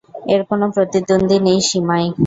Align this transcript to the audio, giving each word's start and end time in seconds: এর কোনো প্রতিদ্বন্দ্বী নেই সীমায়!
এর 0.33 0.41
কোনো 0.49 0.65
প্রতিদ্বন্দ্বী 0.75 1.37
নেই 1.45 1.59
সীমায়! 1.69 2.09